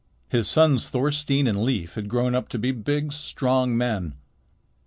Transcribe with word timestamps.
His 0.29 0.47
sons 0.49 0.89
Thorstein 0.89 1.45
and 1.45 1.63
Leif 1.63 1.93
had 1.93 2.09
grown 2.09 2.33
up 2.33 2.49
to 2.49 2.57
be 2.57 2.71
big, 2.71 3.13
strong 3.13 3.77
men. 3.77 4.15